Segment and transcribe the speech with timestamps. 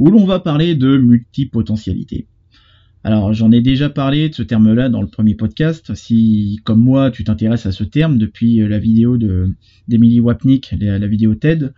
[0.00, 2.26] où l'on va parler de multipotentialité.
[3.04, 5.94] Alors j'en ai déjà parlé de ce terme-là dans le premier podcast.
[5.94, 9.54] Si, comme moi, tu t'intéresses à ce terme depuis la vidéo de
[9.88, 11.74] d'Emily Wapnick, la, vidéo TED,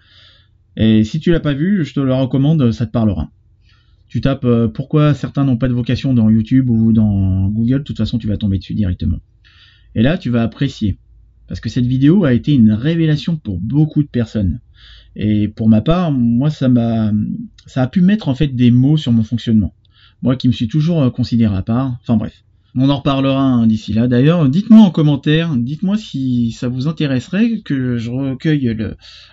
[0.76, 3.28] et si tu l'as pas vu, je te le recommande, ça te parlera.
[4.06, 7.84] Tu tapes euh, pourquoi certains n'ont pas de vocation dans YouTube ou dans Google, de
[7.84, 9.18] toute façon tu vas tomber dessus directement.
[9.96, 10.96] Et là tu vas apprécier.
[11.48, 14.60] Parce que cette vidéo a été une révélation pour beaucoup de personnes.
[15.16, 17.12] Et pour ma part, moi, ça m'a,
[17.66, 19.74] ça a pu mettre en fait des mots sur mon fonctionnement.
[20.22, 21.98] Moi qui me suis toujours euh, considéré à part.
[22.00, 22.44] Enfin bref.
[22.74, 24.08] On en reparlera hein, d'ici là.
[24.08, 28.74] D'ailleurs, dites-moi en commentaire, dites-moi si ça vous intéresserait que je recueille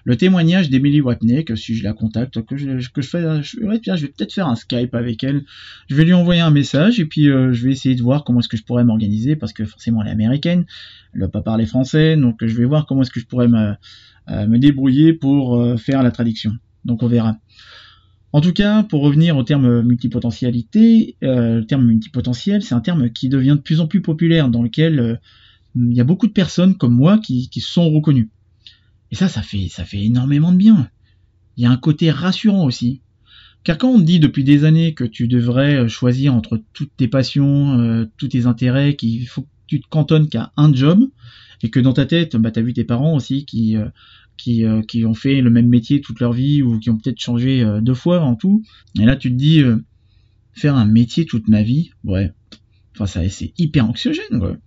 [0.03, 2.67] le, témoignage d'Emily Watney, si je la contacte, que je,
[3.01, 5.45] fais, je, vais peut-être faire un Skype avec elle.
[5.87, 8.41] Je vais lui envoyer un message et puis euh, je vais essayer de voir comment
[8.41, 10.65] est-ce que je pourrais m'organiser parce que forcément elle est américaine,
[11.13, 13.73] elle va pas parler français, donc je vais voir comment est-ce que je pourrais me,
[14.29, 16.51] euh, débrouiller pour euh, faire la traduction.
[16.83, 17.37] Donc on verra.
[18.31, 23.09] En tout cas, pour revenir au terme multipotentialité, euh, le terme multipotentiel, c'est un terme
[23.09, 25.19] qui devient de plus en plus populaire, dans lequel
[25.75, 28.29] il y a beaucoup de personnes comme moi qui, sont reconnues.
[29.11, 30.89] Et ça, ça fait, ça fait énormément de bien.
[31.57, 33.01] Il y a un côté rassurant aussi.
[33.63, 38.07] Car quand on dit depuis des années que tu devrais choisir entre toutes tes passions,
[38.17, 41.07] tous tes intérêts, qu'il faut tu te cantonnes qu'à un job,
[41.61, 43.87] et que dans ta tête, bah, tu as vu tes parents aussi qui, euh,
[44.37, 47.19] qui, euh, qui, ont fait le même métier toute leur vie ou qui ont peut-être
[47.19, 48.63] changé euh, deux fois en tout.
[48.99, 49.61] Et là, tu te dis,
[50.53, 52.31] faire un métier toute ma vie, ouais,
[52.95, 54.57] enfin, ça, c'est hyper anxiogène, ouais.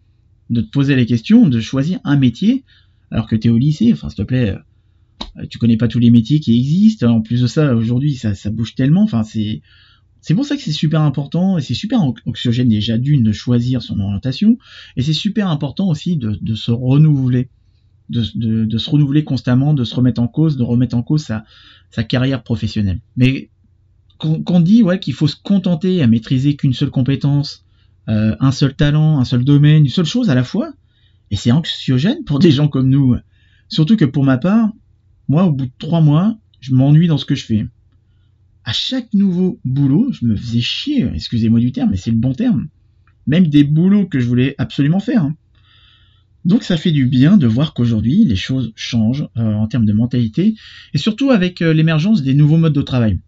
[0.50, 2.64] De te poser les questions, de choisir un métier
[3.10, 4.54] alors que tu es au lycée, enfin, s'il te plaît,
[5.48, 7.08] tu connais pas tous les métiers qui existent.
[7.08, 9.62] En plus de ça, aujourd'hui, ça, ça bouge tellement, enfin, c'est
[10.22, 13.82] c'est pour ça que c'est super important et c'est super anxiogène déjà d'une de choisir
[13.82, 14.56] son orientation
[14.96, 17.48] et c'est super important aussi de, se renouveler,
[18.08, 22.44] de, se renouveler constamment, de se remettre en cause, de remettre en cause sa, carrière
[22.44, 23.00] professionnelle.
[23.16, 23.50] Mais
[24.18, 27.64] qu'on dit ouais qu'il faut se contenter à maîtriser qu'une seule compétence,
[28.08, 30.72] euh, un seul talent, un seul domaine, une seule chose à la fois,
[31.32, 33.16] et c'est anxiogène pour des gens comme nous.
[33.68, 34.70] Surtout que pour ma part,
[35.26, 37.66] moi au bout de trois mois, je m'ennuie dans ce que je fais
[38.64, 42.32] à chaque nouveau boulot, je me faisais chier, excusez-moi du terme, mais c'est le bon
[42.32, 42.68] terme.
[43.26, 45.24] Même des boulots que je voulais absolument faire.
[45.24, 45.36] Hein.
[46.44, 49.92] Donc ça fait du bien de voir qu'aujourd'hui les choses changent euh, en termes de
[49.92, 50.54] mentalité
[50.92, 53.20] et surtout avec euh, l'émergence des nouveaux modes de travail.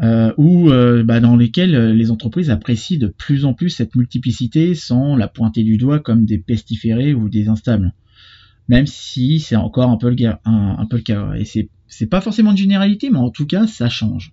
[0.00, 0.70] Euh, ou
[1.04, 5.64] bah, dans lesquels les entreprises apprécient de plus en plus cette multiplicité sans la pointer
[5.64, 7.92] du doigt comme des pestiférés ou des instables.
[8.68, 11.32] Même si c'est encore un peu le, un peu le cas.
[11.34, 14.32] Et c'est c'est pas forcément de généralité, mais en tout cas, ça change.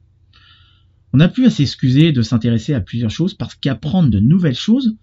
[1.13, 4.97] On n'a plus à s'excuser de s'intéresser à plusieurs choses parce qu'apprendre de nouvelles choses,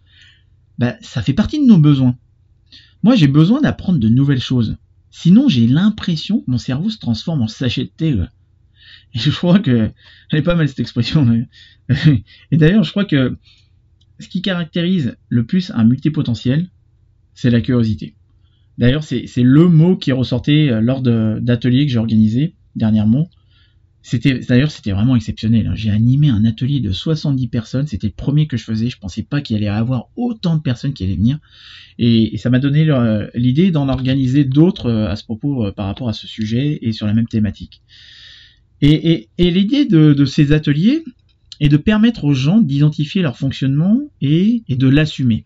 [0.79, 2.17] bah, ça fait partie de nos besoins.
[3.03, 4.77] Moi, j'ai besoin d'apprendre de nouvelles choses.
[5.11, 8.17] Sinon, j'ai l'impression que mon cerveau se transforme en sachet de thé.
[9.15, 9.91] Et je crois que
[10.31, 11.47] elle est pas mal cette expression.
[12.51, 13.37] Et d'ailleurs, je crois que
[14.19, 16.69] ce qui caractérise le plus un multipotentiel,
[17.35, 18.15] c'est la curiosité.
[18.79, 23.29] D'ailleurs, c'est le mot qui est ressorti euh, lors d'ateliers que j'ai organisés dernièrement.
[24.49, 25.69] D'ailleurs c'était vraiment exceptionnel.
[25.69, 25.75] Hein.
[25.77, 27.87] J'ai animé un atelier de 70 personnes.
[27.87, 28.89] C'était le premier que je faisais.
[28.89, 31.39] Je pensais pas qu'il allait y avoir autant de personnes qui allaient venir.
[31.99, 32.89] Et, ça m'a donné
[33.35, 36.93] l'idée d'en organiser d'autres euh, à ce propos euh, par rapport à ce sujet et
[36.93, 37.83] sur la même thématique.
[38.81, 41.05] Et, l'idée de, ces ateliers
[41.61, 45.45] est de permettre aux gens d'identifier leur fonctionnement et de l'assumer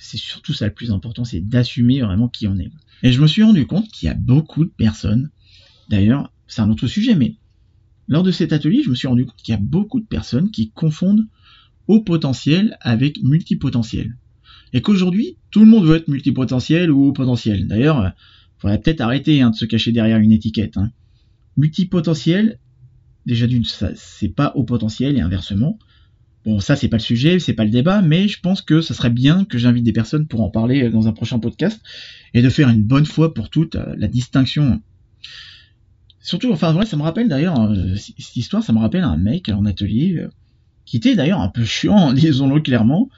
[0.00, 2.70] c'est surtout ça le plus important, c'est d'assumer vraiment qui on est.
[3.02, 5.30] Et je me suis rendu compte qu'il y a beaucoup de personnes,
[5.88, 7.36] d'ailleurs, c'est un autre sujet, mais
[8.08, 10.50] lors de cet atelier, je me suis rendu compte qu'il y a beaucoup de personnes
[10.50, 11.26] qui confondent
[11.86, 14.16] haut potentiel avec multipotentiel.
[14.72, 17.68] Et qu'aujourd'hui, tout le monde veut être multipotentiel ou haut potentiel.
[17.68, 20.76] D'ailleurs, il faudrait peut-être arrêter hein, de se cacher derrière une étiquette.
[20.76, 20.90] Hein.
[21.56, 22.58] Multipotentiel,
[23.26, 25.78] déjà d'une, c'est pas haut potentiel et inversement.
[26.46, 28.94] Bon, ça c'est pas le sujet, c'est pas le débat, mais je pense que ce
[28.94, 31.80] serait bien que j'invite des personnes pour en parler dans un prochain podcast
[32.32, 34.80] et de faire une bonne fois pour toutes euh, la distinction.
[36.22, 39.50] Surtout, enfin vrai, ça me rappelle d'ailleurs euh, cette histoire, ça me rappelle un mec
[39.50, 40.28] en atelier euh,
[40.86, 43.10] qui était d'ailleurs un peu chiant, disons-le clairement.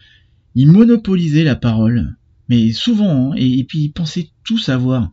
[0.56, 2.16] Il monopolisait la parole,
[2.48, 5.12] mais souvent, hein, et, puis il pensait tout savoir.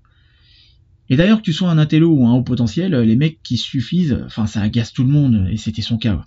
[1.09, 4.19] Et d'ailleurs, que tu sois un intello ou un haut potentiel, les mecs qui suffisent,
[4.25, 6.25] enfin, ça agace tout le monde, et c'était son cas.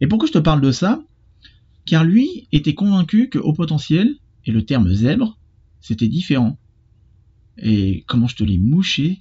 [0.00, 1.02] Et pourquoi je te parle de ça?
[1.84, 5.38] Car lui était convaincu que haut potentiel et le terme zèbre,
[5.80, 6.58] c'était différent.
[7.58, 9.20] Et comment je te l'ai mouché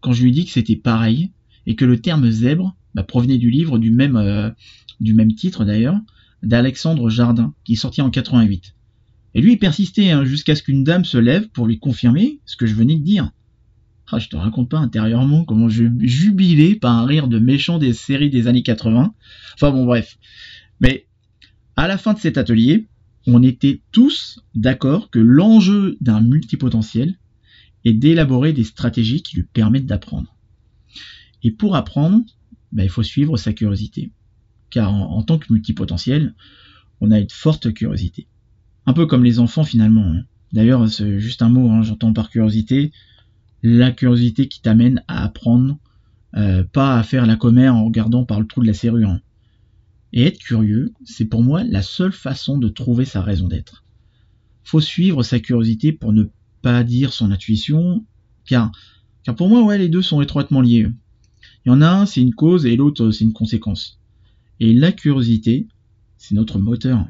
[0.00, 1.30] quand je lui ai dit que c'était pareil
[1.66, 4.50] et que le terme zèbre bah, provenait du livre du même, euh,
[4.98, 5.98] du même titre d'ailleurs,
[6.42, 8.74] d'Alexandre Jardin, qui est sorti en 88.
[9.34, 12.56] Et lui, il persistait hein, jusqu'à ce qu'une dame se lève pour lui confirmer ce
[12.56, 13.30] que je venais de dire.
[14.12, 17.92] Ah, je te raconte pas intérieurement comment je jubilais par un rire de méchant des
[17.92, 19.14] séries des années 80.
[19.54, 20.18] Enfin bon, bref.
[20.80, 21.06] Mais
[21.76, 22.88] à la fin de cet atelier,
[23.26, 27.18] on était tous d'accord que l'enjeu d'un multipotentiel
[27.84, 30.34] est d'élaborer des stratégies qui lui permettent d'apprendre.
[31.42, 32.24] Et pour apprendre,
[32.72, 34.10] ben, il faut suivre sa curiosité.
[34.70, 36.34] Car en, tant que multipotentiel,
[37.00, 38.26] on a une forte curiosité.
[38.86, 40.06] Un peu comme les enfants finalement.
[40.06, 40.24] Hein.
[40.52, 42.92] D'ailleurs, juste un mot, hein, j'entends par curiosité,
[43.62, 45.78] la curiosité qui t'amène à apprendre,
[46.36, 49.10] euh, pas à faire la commère en regardant par le trou de la serrure.
[49.10, 49.20] Hein.
[50.12, 53.84] Et être curieux, c'est pour moi la seule façon de trouver sa raison d'être.
[54.64, 56.24] Faut suivre sa curiosité pour ne
[56.62, 58.04] pas dire son intuition,
[58.44, 58.72] car,
[59.22, 60.88] car pour moi, ouais, les deux sont étroitement liés.
[61.64, 63.98] Il y en a un, c'est une cause, et l'autre, c'est une conséquence.
[64.58, 65.68] Et la curiosité,
[66.18, 67.06] c'est notre moteur.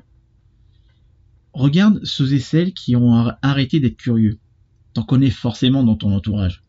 [1.53, 4.39] Regarde ceux et celles qui ont arrêté d'être curieux.
[4.95, 6.63] T'en connais forcément dans ton entourage.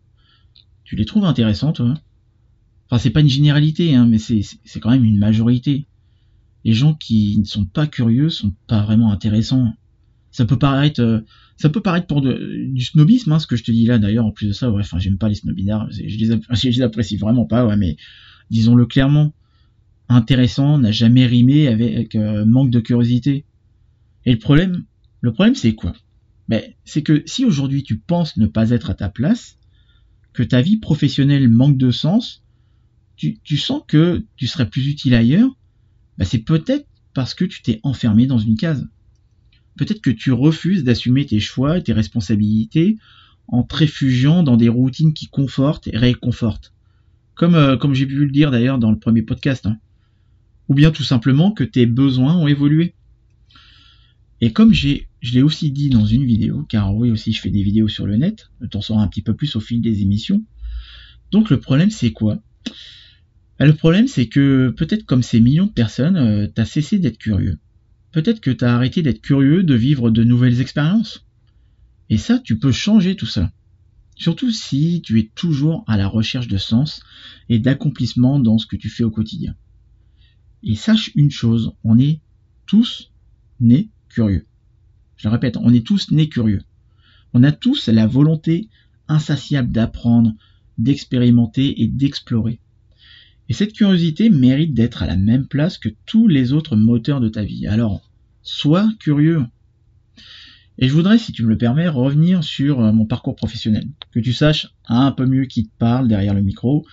[0.84, 1.96] Tu les trouves intéressants, toi
[2.92, 5.88] Enfin, c'est pas une généralité, hein, mais c'est quand même une majorité.
[6.66, 9.74] Les gens qui ne sont pas curieux sont pas vraiment intéressants.
[10.32, 11.22] Ça peut paraître, euh,
[11.56, 14.26] ça peut paraître pour du snobisme, hein, ce que je te dis là d'ailleurs.
[14.26, 17.16] En plus de ça, ouais, enfin, j'aime pas les snobinards, je les, je les apprécie
[17.16, 17.96] vraiment pas, mais
[18.50, 19.34] disons-le clairement,
[20.10, 23.46] intéressant n'a jamais rimé avec euh, manque de curiosité.
[24.26, 24.84] Et le problème,
[25.22, 25.94] le problème c'est quoi?
[26.52, 29.58] Ben, c'est que si aujourd'hui tu penses ne pas être à ta place,
[30.34, 32.44] que ta vie professionnelle manque de sens,
[33.16, 35.50] tu, sens que tu serais plus utile ailleurs,
[36.18, 38.86] ben c'est peut-être parce que tu t'es enfermé dans une case.
[39.78, 42.98] Peut-être que tu refuses d'assumer tes choix et tes responsabilités
[43.48, 46.74] en te réfugiant dans des routines qui confortent et réconfortent.
[47.34, 49.68] Comme, euh, comme j'ai pu le dire d'ailleurs dans le premier podcast.
[49.68, 49.78] Hein.
[50.68, 52.94] Ou bien tout simplement que tes besoins ont évolué.
[54.42, 57.52] Et comme j'ai, je l'ai aussi dit dans une vidéo, car oui aussi je fais
[57.52, 60.44] des vidéos sur le net, t'en sauras un petit peu plus au fil des émissions.
[61.32, 62.40] Donc le problème c'est quoi?
[63.60, 67.20] Bah, Le problème c'est que peut-être comme ces millions de personnes, euh, t'as cessé d'être
[67.20, 67.60] curieux.
[68.12, 71.26] Peut-être que t'as arrêté d'être curieux de vivre de nouvelles expériences.
[72.10, 73.54] Et ça, tu peux changer tout ça.
[74.18, 77.02] Surtout si tu es toujours à la recherche de sens
[77.48, 79.56] et d'accomplissement dans ce que tu fais au quotidien.
[80.64, 82.20] Et sache une chose, on est
[82.66, 83.12] tous
[83.62, 84.46] nés curieux.
[85.22, 86.64] Je le répète, on est tous nés curieux.
[87.36, 88.70] On a tous la volonté
[89.08, 90.34] insatiable d'apprendre,
[90.80, 92.60] d'expérimenter et d'explorer.
[93.48, 97.30] Et cette curiosité mérite d'être à la même place que tous les autres moteurs de
[97.30, 97.68] ta vie.
[97.68, 98.10] Alors,
[98.42, 99.44] sois curieux.
[100.80, 103.88] Et je voudrais, si tu me le permets, revenir sur euh, mon parcours professionnel.
[104.12, 106.84] Que tu saches un peu mieux qui te parle derrière le micro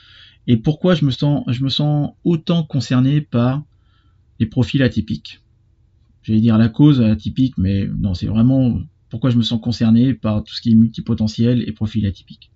[0.46, 3.62] et pourquoi je me sens, je me sens autant concerné par
[4.38, 5.40] les profils atypiques.
[6.28, 8.78] J'allais dire la cause atypique, mais non, c'est vraiment
[9.08, 12.50] pourquoi je me sens concerné par tout ce qui est multipotentiel et profil atypique.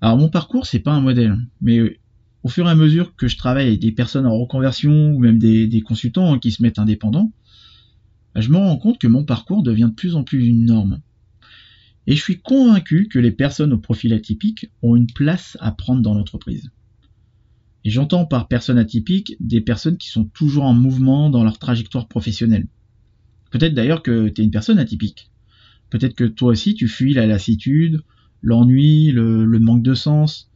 [0.00, 2.00] Alors mon parcours, c'est pas un modèle, mais
[2.42, 5.38] au fur et à mesure que je travaille avec des personnes en reconversion ou même
[5.38, 7.30] des, consultants hein, qui se mettent indépendants,
[8.34, 10.98] bah, je me rends compte que mon parcours devient de plus en plus une norme.
[12.08, 16.02] Et je suis convaincu que les personnes au profil atypique ont une place à prendre
[16.02, 16.72] dans l'entreprise.
[17.84, 22.08] Et j'entends par personnes atypiques des personnes qui sont toujours en mouvement dans leur trajectoire
[22.08, 22.66] professionnelle.
[23.50, 25.30] Peut-être d'ailleurs que tu es une personne atypique.
[25.90, 28.02] Peut-être que toi aussi tu fuis la lassitude,
[28.42, 30.48] l'ennui, le manque de sens,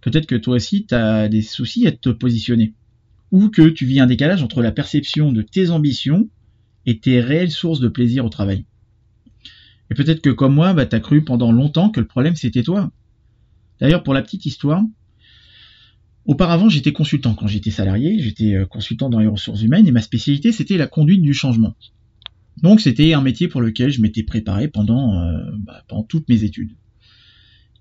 [0.00, 2.74] Peut-être que toi aussi, tu as des soucis à te positionner.
[3.32, 6.28] Ou que tu vis un décalage entre la perception de tes ambitions
[6.86, 8.64] et tes réelles sources de plaisir au travail.
[9.90, 12.62] Et peut-être que comme moi, bah, tu as cru pendant longtemps que le problème c'était
[12.62, 12.90] toi.
[13.80, 14.82] D'ailleurs, pour la petite histoire,
[16.26, 20.02] auparavant j'étais consultant quand j'étais salarié, j'étais euh, consultant dans les ressources humaines et ma
[20.02, 21.74] spécialité c'était la conduite du changement.
[22.62, 26.44] Donc c'était un métier pour lequel je m'étais préparé pendant, euh, bah, pendant toutes mes
[26.44, 26.72] études.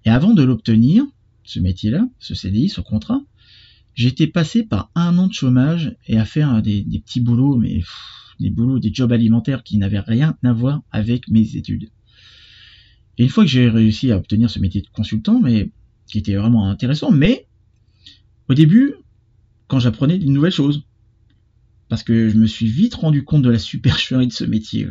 [0.06, 1.04] Et avant de l'obtenir,
[1.44, 3.22] ce métier-là, ce CDI, ce contrat,
[3.96, 7.82] j'étais passé par un an de chômage et à faire des, petits boulots, mais
[8.40, 11.90] des boulots, des jobs alimentaires qui n'avaient rien à voir avec mes études.
[13.18, 15.72] Et une fois que j'ai réussi à obtenir ce métier de consultant, mais
[16.08, 17.49] qui était vraiment intéressant, mais
[18.50, 18.96] au début,
[19.68, 20.84] quand j'apprenais de nouvelles choses,
[21.88, 24.88] parce que je me suis vite rendu compte de la supercherie de ce métier.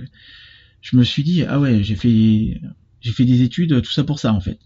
[0.81, 2.61] Je me suis dit ah ouais, j'ai fait
[3.01, 4.59] j'ai fait des études, tout ça pour ça en fait.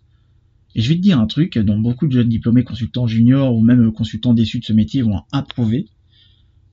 [0.74, 3.62] Et je vais te dire un truc dont beaucoup de jeunes diplômés consultants juniors ou
[3.62, 5.88] même consultants déçus de ce métier vont approuver.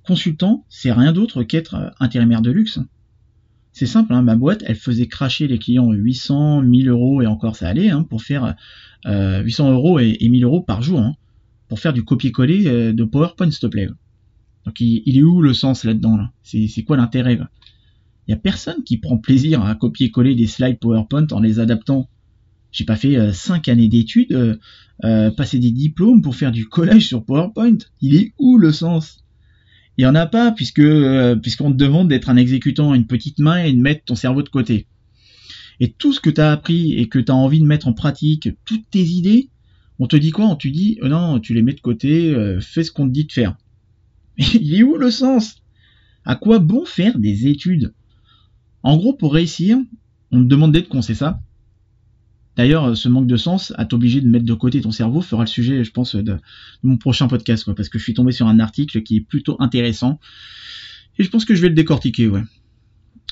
[0.04, 2.80] Consultant, c'est rien d'autre qu'être euh, intérimaire de luxe.
[3.74, 7.56] C'est simple, hein, ma boîte, elle faisait cracher les clients 800, 1000 euros et encore
[7.56, 8.56] ça allait, hein, pour faire
[9.06, 11.16] 800 euh, euros et, 1000 euros par jour, hein,
[11.70, 13.88] pour faire du copier-coller euh, de PowerPoint, s'il te plaît.
[14.66, 17.40] Donc il, est où le sens là-dedans là, C'est quoi l'intérêt
[18.28, 22.10] Il y a personne qui prend plaisir à copier-coller des slides PowerPoint en les adaptant.
[22.72, 24.60] J'ai pas fait 5 années d'études,
[25.02, 27.78] passer des diplômes pour faire du collage sur PowerPoint.
[28.02, 29.24] Il est où le sens?
[30.00, 33.38] Il y en a pas puisque euh, puisqu'on te demande d'être un exécutant une petite
[33.38, 34.88] main et de mettre ton cerveau de côté.
[35.82, 37.92] Et tout ce que tu as appris et que tu as envie de mettre en
[37.92, 39.50] pratique, toutes tes idées,
[40.00, 40.46] on te dit quoi?
[40.46, 43.14] On te dit oh non, tu les mets de côté, euh, fais ce qu'on te
[43.14, 43.58] dit de faire.
[44.38, 45.62] Il est où le sens?
[46.26, 47.94] À quoi bon faire des études?
[48.84, 49.78] En gros, pour réussir,
[50.32, 51.42] on te demande d'être con, c'est ça?
[52.56, 55.48] D'ailleurs, ce manque de sens à t'obliger de mettre de côté ton cerveau fera le
[55.48, 56.38] sujet, je pense, de,
[56.84, 59.56] mon prochain podcast, quoi, parce que je suis tombé sur un article qui est plutôt
[59.60, 60.20] intéressant.
[61.18, 62.44] Et je pense que je vais le décortiquer, ouais.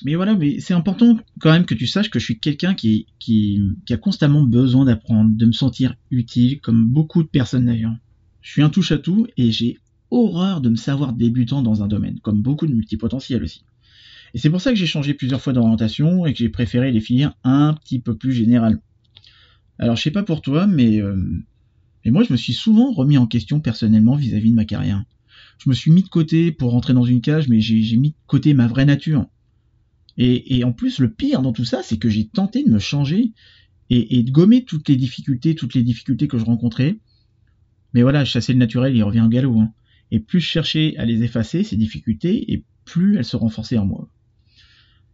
[0.04, 3.08] Mais voilà, mais c'est important quand même que tu saches que je suis quelqu'un qui,
[3.20, 7.96] qui, a constamment besoin d'apprendre, de me sentir utile, comme beaucoup de personnes d'ailleurs.
[8.42, 9.80] Je suis un touche à tout et j'ai
[10.12, 13.64] horreur de me savoir débutant dans un domaine, comme beaucoup de multipotentiels aussi.
[14.34, 17.00] Et c'est pour ça que j'ai changé plusieurs fois d'orientation et que j'ai préféré les
[17.00, 18.80] filières un petit peu plus générales.
[19.80, 21.16] Alors je sais pas pour toi, euh,
[22.06, 25.04] mais moi je me suis souvent remis en question personnellement vis-à-vis de ma carrière.
[25.60, 28.16] Je me suis mis de côté pour rentrer dans une cage, mais j'ai mis de
[28.28, 29.26] côté ma vraie nature.
[30.20, 33.34] Et, en plus, le pire dans tout ça, c'est que j'ai tenté de me changer
[33.90, 36.98] et, de gommer toutes les difficultés, toutes les difficultés que je rencontrais.
[37.94, 39.60] Mais voilà, chasser le naturel, il revient au galop.
[39.60, 39.74] Hein.
[40.12, 43.86] Et plus je cherchais à les effacer, ces difficultés, et plus elles se renforçaient en
[43.86, 44.10] moi.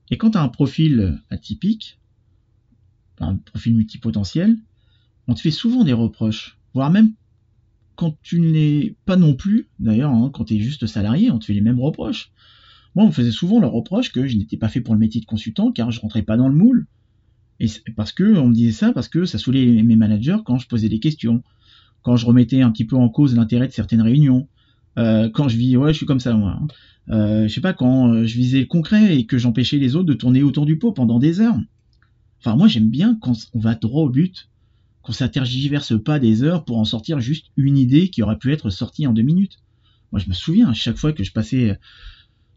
[0.10, 2.00] Et quand tu as un profil atypique,
[3.20, 4.58] un profil multipotentiel,
[5.28, 7.14] on te fait souvent des reproches, voire même
[7.96, 11.46] quand tu n'es pas non plus, d'ailleurs, hein, quand tu es juste salarié, on te
[11.46, 12.32] fait les mêmes reproches.
[12.96, 15.22] Moi, on me faisait souvent le reproche que je n'étais pas fait pour le métier
[15.22, 16.88] de consultant car je rentrais pas dans le moule.
[17.60, 20.68] Et parce que on me disait ça parce que ça saoulait mes managers quand je
[20.68, 21.44] posais des questions,
[22.02, 24.48] quand je remettais un petit peu en cause l'intérêt de certaines réunions,
[24.98, 26.60] euh, quand je vis, ouais, je suis comme ça moi.
[26.62, 26.68] Hein.
[27.10, 30.06] Euh, je sais pas quand euh, je visais le concret et que j'empêchais les autres
[30.06, 31.58] de tourner autour du pot pendant des heures.
[32.40, 34.50] Enfin, moi, j'aime bien quand on va droit au but,
[35.02, 38.70] qu'on s'intergiverse pas des heures pour en sortir juste une idée qui aurait pu être
[38.70, 39.60] sortie en deux minutes.
[40.12, 41.78] Moi, je me souviens, à chaque fois que je passais,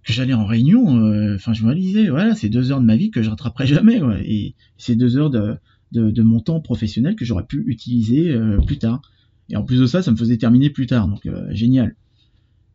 [0.07, 2.97] que j'allais en réunion, euh, enfin, je me disais, voilà, c'est deux heures de ma
[2.97, 5.59] vie que je rattraperai jamais, et c'est deux heures de,
[5.93, 9.03] de, mon temps professionnel que j'aurais pu utiliser euh, plus tard.
[9.51, 11.97] Et en plus de ça, ça me faisait terminer plus tard, donc euh, génial.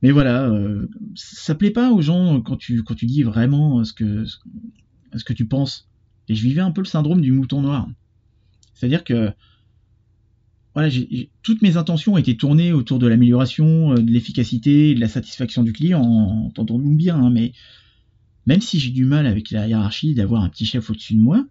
[0.02, 0.52] Mais voilà,
[1.14, 5.34] ça plaît pas aux gens quand tu quand tu dis vraiment ce que ce que
[5.34, 5.88] tu penses
[6.28, 7.88] et je vivais un peu le syndrome du mouton noir.
[8.74, 9.30] C'est-à-dire que
[10.74, 10.90] voilà,
[11.44, 15.74] toutes mes intentions étaient tournées autour de l'amélioration, euh, de l'efficacité, de la satisfaction du
[15.74, 17.54] client, entendons-nous bien, hein, mais
[18.46, 21.46] même si j'ai du mal avec la hiérarchie d'avoir un petit chef au-dessus de moi,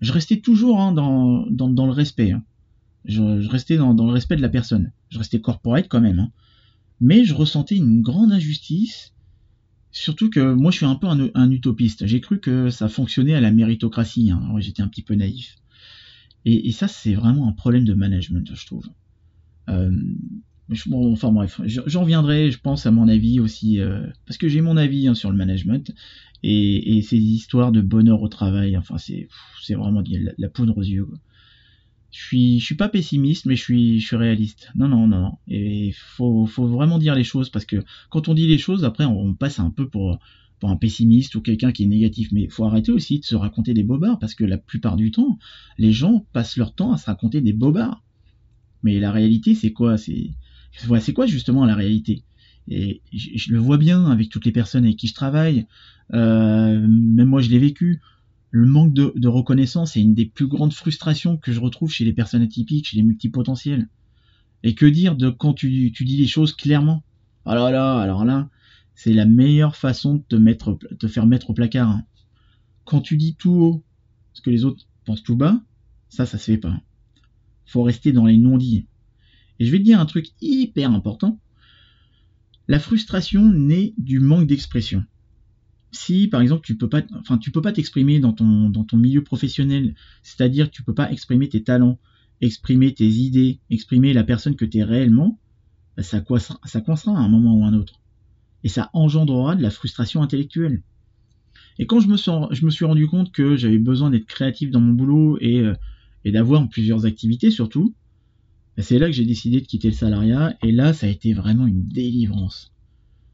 [0.00, 2.32] je restais toujours hein, dans, le respect.
[2.32, 2.42] Hein.
[3.04, 4.92] Je, restais dans, le respect de la personne.
[5.10, 6.28] Je restais corporate quand même.
[7.00, 9.12] Mais je ressentais une grande injustice
[9.92, 12.06] Surtout que moi je suis un peu un, utopiste.
[12.06, 14.32] J'ai cru que ça fonctionnait à la méritocratie.
[14.58, 15.56] J'étais un petit peu naïf.
[16.44, 18.88] Et, ça c'est vraiment un problème de management, je trouve.
[19.68, 19.90] Euh,
[20.92, 24.76] enfin bref, j'en reviendrai, je pense, à mon avis aussi, euh, parce que j'ai mon
[24.76, 25.92] avis hein, sur le management
[26.42, 28.76] et, ces histoires de bonheur au travail.
[28.76, 29.28] Enfin, c'est
[29.74, 31.06] vraiment la, la poudre aux yeux
[32.12, 34.70] je suis, je suis pas pessimiste, mais je suis, je suis réaliste.
[34.74, 35.38] Non, non, non, non.
[35.48, 39.06] Et faut, faut vraiment dire les choses parce que quand on dit les choses, après,
[39.06, 40.18] on, passe un peu pour,
[40.62, 42.28] pour un pessimiste ou quelqu'un qui est négatif.
[42.30, 45.40] Mais faut arrêter aussi de se raconter des bobards parce que la plupart du temps,
[45.76, 48.04] les gens passent leur temps à se raconter des bobards.
[48.84, 49.98] Mais la réalité, c'est quoi?
[49.98, 50.30] C'est,
[51.14, 52.22] quoi justement la réalité?
[52.68, 55.66] Et je, le vois bien avec toutes les personnes avec qui je travaille.
[56.14, 58.00] Euh, même moi, je l'ai vécu
[58.52, 62.12] le manque de, reconnaissance est une des plus grandes frustrations que je retrouve chez les
[62.12, 63.88] personnes atypiques, chez les multipotentiels.
[64.62, 67.02] Et que dire de quand tu, dis les choses clairement?
[67.46, 68.48] Alors là, alors là,
[68.94, 72.00] c'est la meilleure façon de te, mettre, te faire mettre au placard.
[72.84, 73.84] Quand tu dis tout haut
[74.32, 75.60] ce que les autres pensent tout bas,
[76.08, 76.80] ça, ça se fait pas.
[77.66, 78.86] Faut rester dans les non-dits.
[79.58, 81.38] Et je vais te dire un truc hyper important.
[82.68, 85.04] La frustration naît du manque d'expression
[85.92, 89.94] si par exemple tu peux pas enfin tu peux pas t'exprimer dans ton milieu professionnel,
[90.22, 91.98] c'est-à-dire tu peux pas exprimer tes talents,
[92.40, 95.38] exprimer tes idées, exprimer la personne que tu es réellement,
[95.96, 98.00] bah, ça coincera, ça coincera à un moment ou à un autre.
[98.64, 100.82] Et ça engendrera de la frustration intellectuelle.
[101.78, 105.38] Et quand je me suis, rendu compte que j'avais besoin d'être créatif dans mon boulot
[105.40, 105.74] et, euh,
[106.24, 107.94] d'avoir plusieurs activités surtout,
[108.76, 111.32] bah, c'est là que j'ai décidé de quitter le salariat, et là, ça a été
[111.32, 112.72] vraiment une délivrance.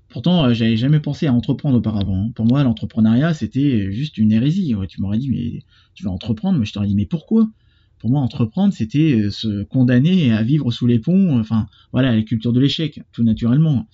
[0.08, 2.30] Pourtant, euh, j'avais jamais pensé à entreprendre auparavant.
[2.35, 4.75] Pour moi, l'entrepreneuriat, c'était juste une hérésie.
[4.88, 5.62] tu m'aurais dit, mais
[5.94, 7.50] tu vas entreprendre, mais je t'aurais dit, mais pourquoi?
[7.99, 12.23] Pour moi, entreprendre, c'était euh, se condamner à vivre sous les ponts, enfin, voilà, la
[12.23, 13.88] culture de l'échec, tout naturellement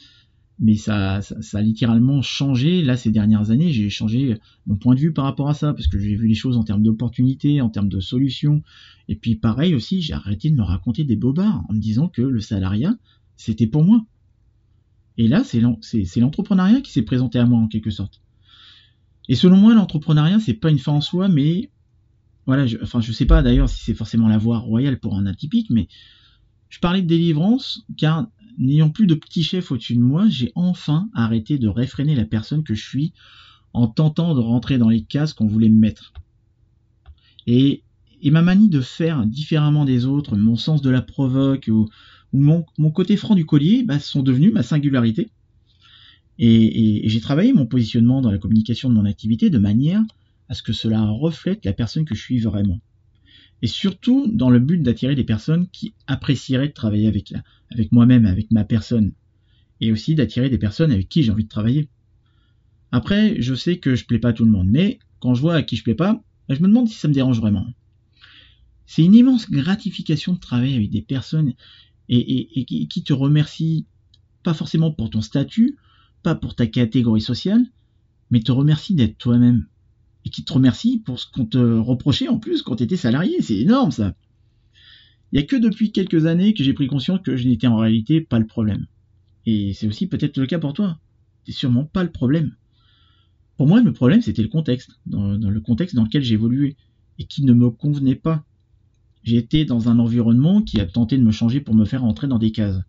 [0.59, 2.83] mais ça, ça, a littéralement changé.
[2.83, 5.89] Là, ces dernières années, j'ai changé mon point de vue par rapport à ça, parce
[5.89, 8.63] que j'ai vu les choses en termes d'opportunités, en termes de solutions.
[9.09, 12.23] Et puis, pareil aussi, j'ai arrêté de me raconter des bobards en me disant que
[12.23, 12.95] le salariat,
[13.37, 14.05] c'était pour moi.
[15.19, 15.61] Et là, c'est
[16.21, 18.21] l'entrepreneuriat qui s'est présenté à moi, en quelque sorte.
[19.29, 21.71] Et selon moi, l'entrepreneuriat, c'est pas une fin en soi, mais
[22.47, 25.27] voilà, je, enfin, je sais pas d'ailleurs si c'est forcément la voie royale pour un
[25.27, 25.89] atypique, mais
[26.69, 28.27] je parlais de délivrance, car
[28.59, 32.63] n'ayant plus de petit chef au-dessus de moi, j'ai enfin arrêté de réfréner la personne
[32.63, 33.13] que je suis
[33.73, 36.13] en tentant de rentrer dans les cases qu'on voulait me mettre.
[37.47, 37.83] Et,
[38.25, 41.89] ma manie de faire différemment des autres, mon sens de la provoque ou,
[42.33, 45.31] mon, côté franc du collier bah, sont devenus ma singularité.
[46.39, 50.03] Et, et j'ai travaillé mon positionnement dans la communication de mon activité de manière
[50.49, 52.81] à ce que cela reflète la personne que je suis vraiment
[53.63, 57.33] et surtout dans le but d'attirer des personnes qui apprécieraient de travailler avec,
[57.71, 59.13] avec moi-même, avec ma personne,
[59.81, 61.89] et aussi d'attirer des personnes avec qui j'ai envie de travailler.
[62.93, 65.55] Après, je sais que je plais pas à tout le monde, mais quand je vois
[65.55, 67.67] à qui je plais pas, je me demande si ça me dérange vraiment.
[68.87, 71.55] C'est une immense gratification de travailler avec des personnes
[72.11, 73.87] et qui te remercient
[74.43, 75.79] pas forcément pour ton statut,
[76.23, 77.65] pas pour ta catégorie sociale,
[78.31, 79.67] mais te remercient d'être toi-même
[80.25, 83.37] et qui te remercie pour ce qu'on te reprochait en plus quand tu étais salarié.
[83.41, 84.15] C'est énorme ça.
[85.33, 87.77] Il n'y a que depuis quelques années que j'ai pris conscience que je n'étais en
[87.77, 88.87] réalité pas le problème.
[89.47, 90.99] Et c'est aussi peut-être le cas pour toi.
[91.45, 92.55] C'est sûrement pas le problème.
[93.57, 96.77] Pour moi, le problème, c'était le contexte, dans, le contexte dans lequel j'évoluais,
[97.19, 98.45] et qui ne me convenait pas.
[99.27, 102.39] Été dans un environnement qui a tenté de me changer pour me faire entrer dans
[102.39, 102.81] des cases.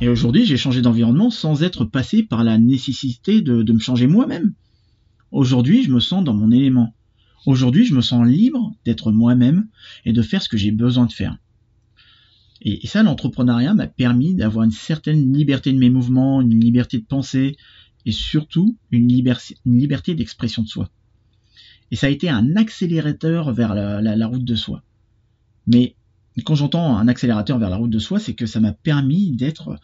[0.00, 4.54] Et aujourd'hui, j'ai changé d'environnement sans être passé par la nécessité de me changer moi-même.
[5.30, 6.94] Aujourd'hui, je me sens dans mon élément.
[7.46, 9.68] Aujourd'hui, je me sens libre d'être moi-même
[10.04, 11.38] et de faire ce que j'ai besoin de faire.
[12.62, 17.04] Et, ça, l'entrepreneuriat m'a permis d'avoir une certaine liberté de mes mouvements, une liberté de
[17.04, 17.56] penser
[18.04, 19.08] et surtout une,
[19.64, 20.90] liberté d'expression de soi.
[21.90, 24.82] Et ça a été un accélérateur vers la, route de soi.
[25.66, 25.96] Mais
[26.44, 29.78] quand j'entends un accélérateur vers la route de soi, c'est que ça m'a permis d'être,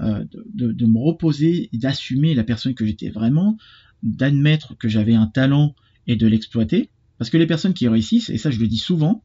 [0.00, 3.58] euh, de, me reposer et d'assumer la personne que j'étais vraiment,
[4.02, 5.74] d'admettre que j'avais un talent
[6.06, 6.90] et de l'exploiter.
[7.18, 9.22] Parce que les personnes qui réussissent, et ça je le dis souvent,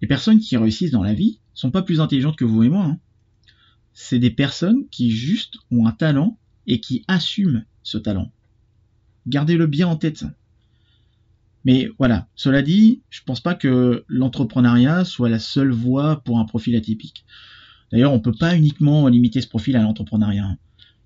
[0.00, 2.84] les personnes qui réussissent dans la vie sont pas plus intelligentes que vous et moi.
[2.84, 2.98] Hein.
[3.92, 8.30] C'est des personnes qui juste ont un talent et qui assument ce talent.
[9.26, 10.24] Gardez-le bien en tête.
[11.64, 16.44] Mais voilà, cela dit, je pense pas que l'entrepreneuriat soit la seule voie pour un
[16.44, 17.24] profil atypique.
[17.90, 20.56] D'ailleurs, on peut pas uniquement limiter ce profil à l'entrepreneuriat.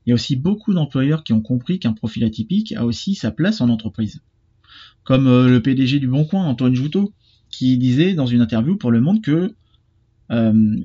[0.04, 3.30] Il y a aussi beaucoup d'employeurs qui ont compris qu'un profil atypique a aussi sa
[3.30, 4.20] place en entreprise.
[5.04, 7.12] Comme euh, le PDG du Bon Coin, Antoine Joutot,
[7.50, 9.54] qui disait dans une interview pour Le Monde que,
[10.30, 10.76] euh,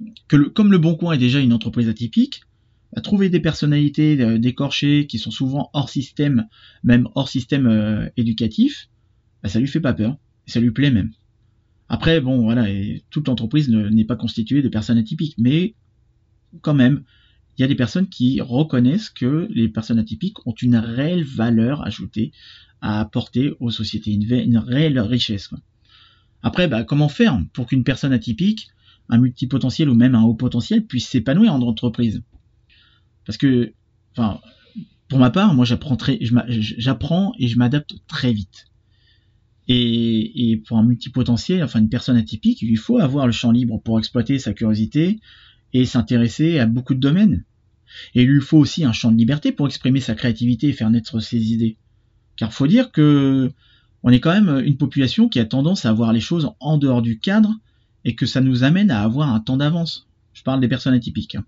[0.54, 2.42] comme le Bon Coin est déjà une entreprise atypique,
[2.96, 6.48] à trouver des personnalités euh, décorchées qui sont souvent hors système,
[6.84, 8.90] même hors système éducatif,
[9.42, 11.12] bah, ça lui fait pas peur, ça lui plaît même.
[11.90, 15.76] Après, bon, voilà, et toute entreprise n'est pas constituée de personnes atypiques, mais
[16.62, 17.04] quand même,
[17.58, 21.86] il y a des personnes qui reconnaissent que les personnes atypiques ont une réelle valeur
[21.86, 22.32] ajoutée
[22.82, 25.50] à apporter aux sociétés, une, réelle richesse.
[26.44, 28.68] Après, bah, comment faire pour qu'une personne atypique,
[29.10, 32.22] un multipotentiel ou même un haut potentiel puisse s'épanouir en entreprise?
[33.26, 33.74] Parce que,
[35.10, 35.98] pour ma part, moi j'apprends
[37.40, 38.66] et je m'adapte très vite.
[39.70, 43.82] Et, et, pour un multipotentiel, enfin une personne atypique, il faut avoir le champ libre
[43.84, 45.20] pour exploiter sa curiosité,
[45.74, 47.44] et s'intéresser à beaucoup de domaines.
[48.16, 50.90] Et il lui faut aussi un champ de liberté pour exprimer sa créativité et faire
[50.90, 51.78] naître ses idées.
[52.36, 53.52] Car faut dire que
[54.04, 57.02] on est quand même une population qui a tendance à voir les choses en dehors
[57.02, 57.54] du cadre
[58.06, 60.08] et que ça nous amène à avoir un temps d'avance.
[60.34, 61.46] Je parle des personnes atypiques, hein.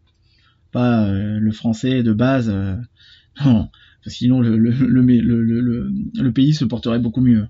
[0.71, 2.49] pas euh, le français de base.
[2.49, 2.75] Euh,
[3.45, 3.69] non,
[4.08, 7.47] sinon le, pays se porterait beaucoup mieux.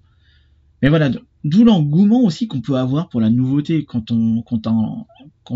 [0.81, 1.09] Mais voilà,
[1.43, 4.43] d'où l'engouement aussi qu'on peut avoir pour la nouveauté quand on,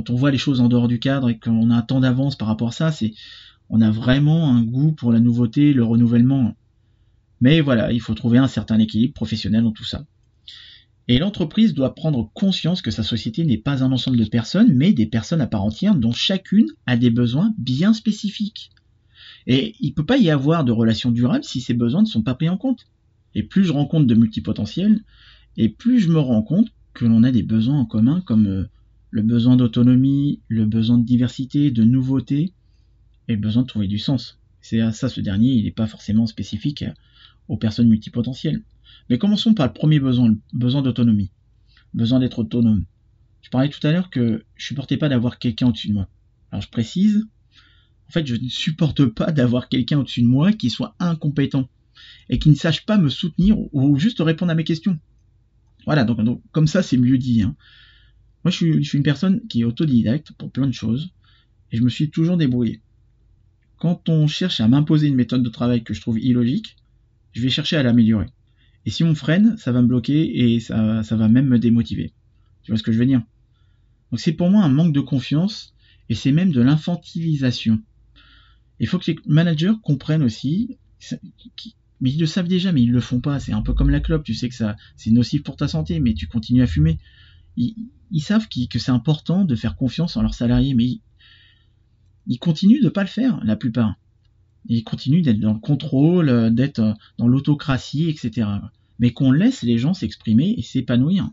[0.10, 2.70] voit les choses en dehors du cadre et qu'on a un temps d'avance par rapport
[2.70, 3.14] à ça, c'est,
[3.70, 6.56] on a vraiment un goût pour la nouveauté, le renouvellement.
[7.40, 10.06] Mais voilà, il faut trouver un certain équilibre professionnel dans tout ça.
[11.10, 14.94] Et l'entreprise doit prendre conscience que sa société n'est pas un ensemble de personnes, mais
[14.94, 18.72] des personnes à part entière dont chacune a des besoins bien spécifiques.
[19.46, 22.24] Et il ne peut pas y avoir de relation durable si ces besoins ne sont
[22.24, 22.86] pas pris en compte.
[23.36, 25.02] Et plus je rencontre de multipotentiels,
[25.58, 28.70] et plus je me rends compte que l'on a des besoins en commun comme euh,
[29.10, 32.54] le besoin d'autonomie, le besoin de diversité, de nouveauté,
[33.28, 34.40] et le besoin de trouver du sens.
[34.62, 36.86] C'est à ça ce dernier, il n'est pas forcément spécifique
[37.48, 38.64] aux personnes multipotentielles.
[39.10, 41.32] Mais commençons par le premier besoin, le besoin d'autonomie.
[41.94, 42.86] Besoin d'être autonome.
[43.42, 46.08] Je parlais tout à l'heure que je supportais pas d'avoir quelqu'un au-dessus de moi.
[46.52, 47.28] Alors je précise,
[48.08, 51.68] en fait, je ne supporte pas d'avoir quelqu'un au-dessus de moi qui soit incompétent
[52.30, 55.00] et qui ne sache pas me soutenir ou juste répondre à mes questions.
[55.86, 57.42] Voilà, donc, comme ça, c'est mieux dit.
[57.42, 57.56] Hein.
[58.44, 61.10] Moi, je suis, une personne qui est autodidacte pour plein de choses
[61.72, 62.82] et je me suis toujours débrouillé.
[63.78, 66.78] Quand on cherche à m'imposer une méthode de travail que je trouve illogique,
[67.34, 68.28] je vais chercher à l'améliorer.
[68.86, 72.14] Et si on freine, ça va me bloquer et ça va même me démotiver.
[72.64, 73.22] Tu vois ce que je veux dire?
[74.12, 75.74] Donc c'est pour moi un manque de confiance
[76.10, 77.82] et c'est même de l'infantilisation.
[78.80, 80.78] Il faut que les managers comprennent aussi,
[82.04, 83.40] mais ils le savent déjà, mais ils le font pas.
[83.40, 86.02] C'est un peu comme la clope, tu sais que ça, c'est nocif pour ta santé,
[86.02, 87.00] mais tu continues à fumer.
[87.56, 91.00] Ils, savent que c'est important de faire confiance en leurs salariés, mais
[92.28, 93.96] ils, continuent de pas le faire, la plupart.
[94.66, 98.50] Ils continuent d'être dans le contrôle, d'être dans l'autocratie, etc.
[99.00, 101.32] Mais qu'on laisse les gens s'exprimer et s'épanouir.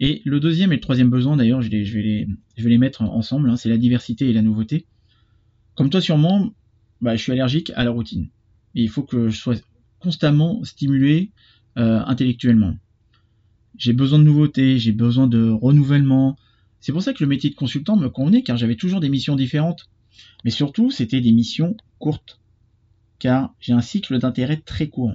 [0.00, 3.02] Et le deuxième et le troisième besoin, d'ailleurs, je, vais, les, je vais les mettre
[3.02, 4.86] ensemble, hein, c'est la diversité et la nouveauté.
[5.74, 6.54] Comme toi sûrement,
[7.02, 8.30] bah, je suis allergique à la routine.
[8.74, 9.56] Il faut que je sois
[9.98, 11.30] constamment stimulé
[11.78, 12.76] euh, intellectuellement.
[13.76, 16.36] J'ai besoin de nouveautés, j'ai besoin de renouvellement.
[16.80, 19.36] C'est pour ça que le métier de consultant me convenait, car j'avais toujours des missions
[19.36, 19.88] différentes.
[20.44, 22.40] Mais surtout, c'était des missions courtes,
[23.18, 25.14] car j'ai un cycle d'intérêt très court.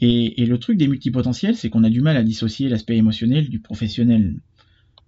[0.00, 3.60] Et, le truc des multipotentiels, c'est qu'on a du mal à dissocier l'aspect émotionnel du
[3.60, 4.40] professionnel.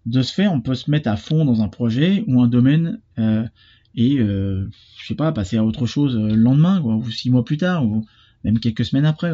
[0.06, 3.00] De ce fait, on peut se mettre à fond dans un projet ou un domaine
[3.18, 3.46] euh,
[3.94, 7.56] et, euh, je sais pas, passer à autre chose le lendemain, ou six mois plus
[7.56, 8.04] tard, ou
[8.44, 9.32] même quelques semaines après.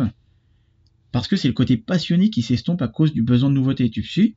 [1.12, 4.02] Parce que c'est le côté passionné qui s'estompe à cause du besoin de nouveauté, tu
[4.02, 4.34] suis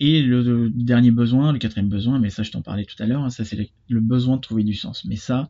[0.00, 3.22] Et le, dernier besoin, le quatrième besoin, mais ça je t'en parlais tout à l'heure,
[3.22, 5.04] hein, ça c'est le besoin de trouver du sens.
[5.04, 5.48] Mais ça,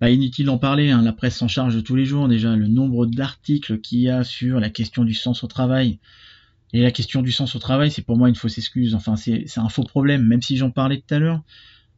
[0.00, 3.06] bah, inutile d'en parler, hein, la presse s'en charge tous les jours déjà, le nombre
[3.06, 5.98] d'articles qu'il y a sur la question du sens au travail.
[6.72, 9.46] Et la question du sens au travail, c'est pour moi une fausse excuse, enfin c'est
[9.58, 11.42] un faux problème, même si j'en parlais tout à l'heure.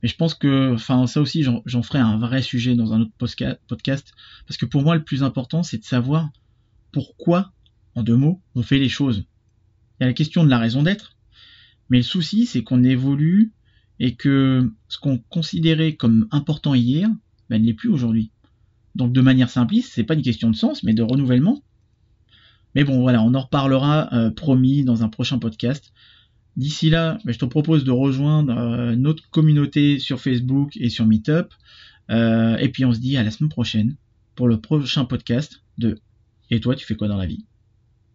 [0.06, 3.12] Je pense que, enfin ça aussi, j'en ferai un vrai sujet dans un autre
[3.66, 4.12] podcast,
[4.46, 6.30] parce que pour moi le plus important, c'est de savoir
[6.92, 7.52] pourquoi,
[7.94, 9.24] en deux mots, on fait les choses.
[9.98, 11.16] Il y a la question de la raison d'être,
[11.88, 13.52] mais le souci, c'est qu'on évolue
[13.98, 17.08] et que ce qu'on considérait comme important hier,
[17.48, 18.30] ben, ne l'est plus aujourd'hui.
[18.94, 21.62] Donc de manière simpliste, c'est pas une question de sens, mais de renouvellement.
[22.74, 25.92] Mais bon, voilà, on en reparlera euh, promis dans un prochain podcast.
[26.56, 31.06] D'ici là, ben, je te propose de rejoindre euh, notre communauté sur Facebook et sur
[31.06, 31.52] Meetup.
[32.10, 33.96] Euh, et puis on se dit à la semaine prochaine
[34.34, 35.98] pour le prochain podcast de
[36.50, 37.44] Et toi, tu fais quoi dans la vie?